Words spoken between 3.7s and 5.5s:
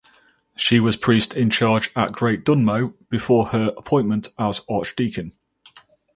appointment as Archdeacon.